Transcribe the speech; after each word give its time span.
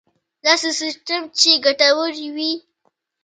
داسې 0.45 0.69
سیستم 0.81 1.21
چې 1.39 1.51
ګټور 1.65 2.13
وي. 2.35 2.51